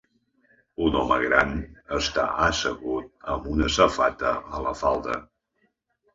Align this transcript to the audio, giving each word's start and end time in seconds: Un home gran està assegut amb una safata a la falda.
Un 0.85 0.95
home 1.01 1.17
gran 1.23 1.53
està 1.97 2.23
assegut 2.47 3.29
amb 3.35 3.47
una 3.53 3.69
safata 3.77 4.35
a 4.61 4.65
la 4.67 4.75
falda. 4.83 5.21